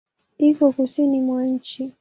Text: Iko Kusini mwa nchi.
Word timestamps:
Iko 0.39 0.65
Kusini 0.73 1.19
mwa 1.27 1.45
nchi. 1.45 1.81